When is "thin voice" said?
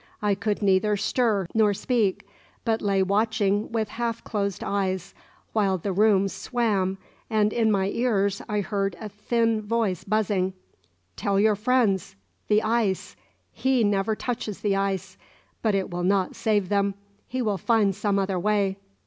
9.09-10.03